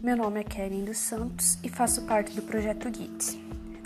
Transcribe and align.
Meu 0.00 0.16
nome 0.16 0.38
é 0.38 0.44
Kellen 0.44 0.84
dos 0.84 0.98
Santos 0.98 1.58
e 1.60 1.68
faço 1.68 2.02
parte 2.02 2.32
do 2.32 2.42
projeto 2.42 2.84
GITS, 2.84 3.36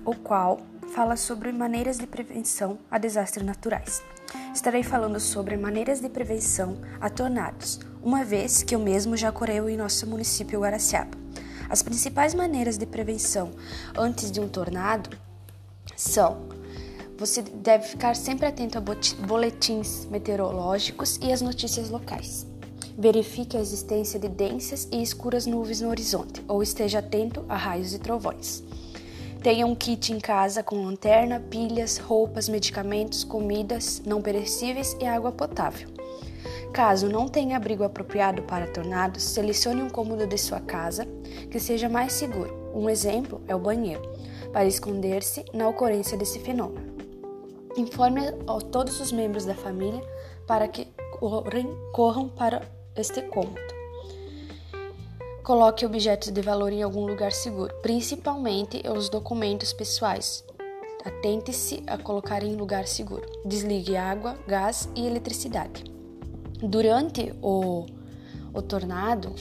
o 0.04 0.14
qual 0.14 0.60
fala 0.94 1.16
sobre 1.16 1.50
maneiras 1.52 1.96
de 1.96 2.06
prevenção 2.06 2.78
a 2.90 2.98
desastres 2.98 3.46
naturais. 3.46 4.02
Estarei 4.54 4.82
falando 4.82 5.18
sobre 5.18 5.56
maneiras 5.56 6.02
de 6.02 6.10
prevenção 6.10 6.76
a 7.00 7.08
tornados, 7.08 7.80
uma 8.02 8.26
vez 8.26 8.62
que 8.62 8.74
eu 8.74 8.78
mesmo 8.78 9.16
já 9.16 9.30
ocorreu 9.30 9.70
em 9.70 9.76
nosso 9.78 10.06
município 10.06 10.60
Guaraciaba. 10.60 11.16
As 11.70 11.82
principais 11.82 12.34
maneiras 12.34 12.76
de 12.76 12.84
prevenção 12.84 13.50
antes 13.96 14.30
de 14.30 14.38
um 14.38 14.48
tornado 14.50 15.16
são: 15.96 16.46
você 17.16 17.40
deve 17.40 17.86
ficar 17.88 18.14
sempre 18.16 18.44
atento 18.44 18.76
a 18.76 18.82
boletins 19.26 20.04
meteorológicos 20.10 21.18
e 21.22 21.32
as 21.32 21.40
notícias 21.40 21.88
locais. 21.88 22.51
Verifique 22.96 23.56
a 23.56 23.60
existência 23.60 24.20
de 24.20 24.28
densas 24.28 24.86
e 24.92 25.02
escuras 25.02 25.46
nuvens 25.46 25.80
no 25.80 25.88
horizonte 25.88 26.44
ou 26.46 26.62
esteja 26.62 26.98
atento 26.98 27.44
a 27.48 27.56
raios 27.56 27.94
e 27.94 27.98
trovões. 27.98 28.62
Tenha 29.42 29.66
um 29.66 29.74
kit 29.74 30.12
em 30.12 30.20
casa 30.20 30.62
com 30.62 30.84
lanterna, 30.84 31.40
pilhas, 31.40 31.96
roupas, 31.96 32.48
medicamentos, 32.48 33.24
comidas 33.24 34.02
não 34.04 34.20
perecíveis 34.20 34.96
e 35.00 35.06
água 35.06 35.32
potável. 35.32 35.88
Caso 36.72 37.08
não 37.08 37.28
tenha 37.28 37.56
abrigo 37.56 37.82
apropriado 37.82 38.42
para 38.42 38.66
tornados, 38.66 39.22
selecione 39.22 39.82
um 39.82 39.90
cômodo 39.90 40.26
de 40.26 40.38
sua 40.38 40.60
casa 40.60 41.06
que 41.50 41.58
seja 41.58 41.88
mais 41.88 42.12
seguro. 42.12 42.72
Um 42.74 42.88
exemplo 42.88 43.40
é 43.48 43.54
o 43.54 43.58
banheiro, 43.58 44.02
para 44.52 44.66
esconder-se 44.66 45.44
na 45.52 45.68
ocorrência 45.68 46.16
desse 46.16 46.38
fenômeno. 46.38 46.92
Informe 47.76 48.20
a 48.28 48.60
todos 48.70 49.00
os 49.00 49.10
membros 49.12 49.44
da 49.44 49.54
família 49.54 50.02
para 50.46 50.68
que 50.68 50.86
corram 51.92 52.28
para 52.28 52.62
este 52.96 53.22
cômodo. 53.22 53.60
Coloque 55.42 55.84
objetos 55.84 56.30
de 56.30 56.40
valor 56.40 56.72
em 56.72 56.82
algum 56.82 57.04
lugar 57.06 57.32
seguro, 57.32 57.74
principalmente 57.82 58.82
os 58.88 59.08
documentos 59.08 59.72
pessoais. 59.72 60.44
Atente-se 61.04 61.82
a 61.86 61.98
colocar 61.98 62.44
em 62.44 62.54
lugar 62.54 62.86
seguro. 62.86 63.26
Desligue 63.44 63.96
água, 63.96 64.38
gás 64.46 64.88
e 64.94 65.04
eletricidade. 65.04 65.82
Durante 66.62 67.34
o, 67.42 67.86
o 68.54 68.62
tornado, 68.62 69.34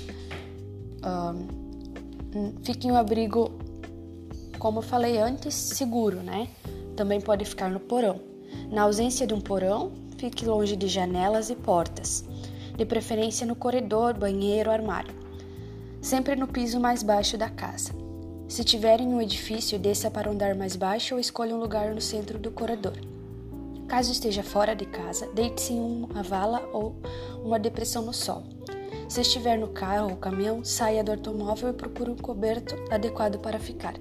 um, 1.06 2.56
fique 2.64 2.88
em 2.88 2.92
um 2.92 2.97
abrigo, 2.97 3.52
como 4.58 4.80
eu 4.80 4.84
falei 4.84 5.20
antes, 5.20 5.53
seguro, 5.53 6.18
né? 6.18 6.47
Também 6.95 7.22
pode 7.22 7.45
ficar 7.45 7.70
no 7.70 7.80
porão. 7.80 8.20
Na 8.72 8.84
ausência 8.84 9.28
de 9.28 9.36
um 9.36 9.40
porão, 9.40 9.92
fique 10.18 10.45
longe 10.45 10.75
de 10.75 10.88
janelas 10.88 11.52
e 11.52 11.56
portas 11.56 12.25
de 12.82 12.86
preferência 12.86 13.46
no 13.46 13.56
corredor, 13.56 14.16
banheiro, 14.16 14.72
armário, 14.72 15.14
sempre 16.02 16.36
no 16.36 16.48
piso 16.48 16.80
mais 16.80 17.04
baixo 17.04 17.38
da 17.38 17.48
casa. 17.48 17.94
Se 18.48 18.64
tiver 18.64 19.00
em 19.00 19.08
um 19.08 19.22
edifício, 19.22 19.78
desça 19.78 20.10
para 20.10 20.28
um 20.28 20.34
andar 20.34 20.56
mais 20.56 20.76
baixo 20.76 21.14
ou 21.14 21.20
escolha 21.20 21.56
um 21.56 21.59
lugar 21.59 21.94
no 21.94 22.02
centro 22.02 22.40
do 22.40 22.50
corredor. 22.50 22.98
Caso 23.88 24.12
esteja 24.12 24.42
fora 24.42 24.76
de 24.76 24.86
casa, 24.86 25.30
deite-se 25.32 25.74
em 25.74 25.80
uma 25.80 26.24
vala 26.24 26.68
ou 26.74 26.96
uma 27.44 27.59
depressão 27.59 28.02
no 28.02 28.14
sol. 28.14 28.44
Se 29.08 29.22
estiver 29.22 29.59
no 29.59 29.68
carro 29.68 30.09
ou 30.09 30.16
caminhão, 30.16 30.66
saia 30.66 31.04
do 31.04 31.12
automóvel 31.12 31.70
e 31.70 31.74
procure 31.74 32.09
um 32.09 32.18
coberto 32.18 32.76
adequado 32.90 33.38
para 33.38 33.59
ficar. 33.59 33.94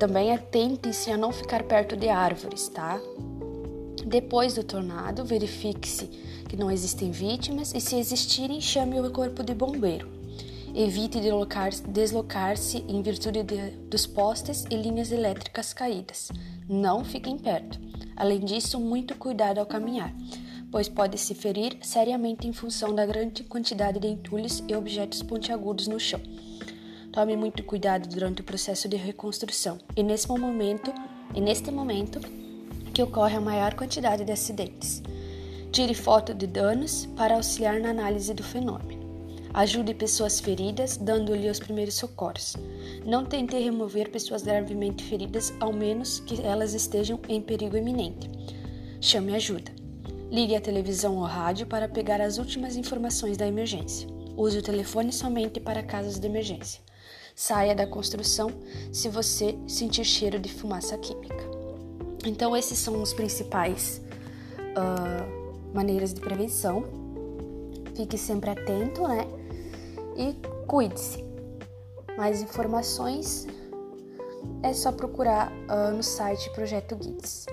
Também 0.00 0.34
atente-se 0.34 1.12
a 1.12 1.16
não 1.16 1.30
ficar 1.30 1.62
perto 1.62 1.96
de 1.96 2.08
árvores, 2.08 2.68
tá? 2.68 3.00
Depois 4.06 4.54
do 4.54 4.62
tornado, 4.62 5.24
verifique-se 5.24 6.06
que 6.48 6.56
não 6.56 6.70
existem 6.70 7.10
vítimas 7.10 7.74
e, 7.74 7.80
se 7.80 7.96
existirem, 7.96 8.60
chame 8.60 9.00
o 9.00 9.10
corpo 9.10 9.42
de 9.42 9.52
bombeiro. 9.52 10.08
Evite 10.72 11.18
deslocar-se 11.88 12.84
em 12.86 13.02
virtude 13.02 13.42
de, 13.42 13.70
dos 13.90 14.06
postes 14.06 14.64
e 14.70 14.76
linhas 14.76 15.10
elétricas 15.10 15.72
caídas. 15.72 16.30
Não 16.68 17.04
fiquem 17.04 17.36
perto. 17.36 17.80
Além 18.14 18.44
disso, 18.44 18.78
muito 18.78 19.16
cuidado 19.16 19.58
ao 19.58 19.66
caminhar, 19.66 20.14
pois 20.70 20.88
pode 20.88 21.18
se 21.18 21.34
ferir 21.34 21.76
seriamente 21.82 22.46
em 22.46 22.52
função 22.52 22.94
da 22.94 23.04
grande 23.04 23.42
quantidade 23.42 23.98
de 23.98 24.06
entulhos 24.06 24.62
e 24.68 24.76
objetos 24.76 25.20
pontiagudos 25.20 25.88
no 25.88 25.98
chão. 25.98 26.20
Tome 27.10 27.36
muito 27.36 27.64
cuidado 27.64 28.08
durante 28.08 28.40
o 28.40 28.44
processo 28.44 28.88
de 28.88 28.96
reconstrução 28.96 29.78
e 29.96 30.02
nesse 30.04 30.28
momento, 30.28 30.92
e 31.34 31.40
neste 31.40 31.72
momento, 31.72 32.20
que 32.96 33.02
ocorre 33.02 33.36
a 33.36 33.40
maior 33.42 33.74
quantidade 33.74 34.24
de 34.24 34.32
acidentes. 34.32 35.02
Tire 35.70 35.92
foto 35.92 36.32
de 36.32 36.46
danos 36.46 37.04
para 37.14 37.34
auxiliar 37.34 37.78
na 37.78 37.90
análise 37.90 38.32
do 38.32 38.42
fenômeno. 38.42 39.04
Ajude 39.52 39.92
pessoas 39.92 40.40
feridas, 40.40 40.96
dando-lhe 40.96 41.50
os 41.50 41.58
primeiros 41.58 41.96
socorros. 41.96 42.56
Não 43.04 43.26
tente 43.26 43.54
remover 43.54 44.10
pessoas 44.10 44.42
gravemente 44.42 45.04
feridas, 45.04 45.52
ao 45.60 45.74
menos 45.74 46.20
que 46.20 46.40
elas 46.40 46.72
estejam 46.72 47.20
em 47.28 47.42
perigo 47.42 47.76
iminente. 47.76 48.30
Chame 48.98 49.34
ajuda. 49.34 49.72
Ligue 50.30 50.56
a 50.56 50.60
televisão 50.62 51.18
ou 51.18 51.24
rádio 51.24 51.66
para 51.66 51.90
pegar 51.90 52.22
as 52.22 52.38
últimas 52.38 52.76
informações 52.76 53.36
da 53.36 53.46
emergência. 53.46 54.08
Use 54.38 54.56
o 54.56 54.62
telefone 54.62 55.12
somente 55.12 55.60
para 55.60 55.82
casos 55.82 56.18
de 56.18 56.26
emergência. 56.26 56.80
Saia 57.34 57.74
da 57.74 57.86
construção 57.86 58.50
se 58.90 59.10
você 59.10 59.54
sentir 59.68 60.06
cheiro 60.06 60.38
de 60.38 60.48
fumaça 60.48 60.96
química. 60.96 61.55
Então, 62.26 62.56
esses 62.56 62.78
são 62.78 63.00
os 63.00 63.12
principais 63.12 64.00
uh, 64.58 65.72
maneiras 65.72 66.12
de 66.12 66.20
prevenção. 66.20 66.84
Fique 67.94 68.18
sempre 68.18 68.50
atento, 68.50 69.06
né? 69.06 69.26
E 70.16 70.34
cuide-se. 70.66 71.24
Mais 72.18 72.42
informações 72.42 73.46
é 74.62 74.72
só 74.72 74.90
procurar 74.90 75.52
uh, 75.52 75.94
no 75.94 76.02
site 76.02 76.50
Projeto 76.50 76.96
Guides. 76.96 77.46